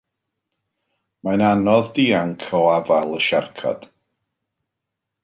Mae'n 1.27 1.43
anodd 1.49 1.91
dianc 1.97 2.45
o 2.61 2.63
afael 2.77 3.13
y 3.19 3.21
siarcod. 3.27 3.87